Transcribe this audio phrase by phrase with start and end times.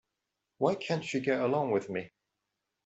[0.57, 2.11] Why can't she get along with me?